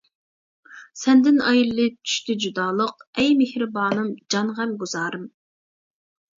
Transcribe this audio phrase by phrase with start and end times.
[1.01, 5.33] سەندىن ئايرىلىپ چۈشتى جۇدالىق، ئەي مېھرىبانىم، جان غەمگۇزارىم.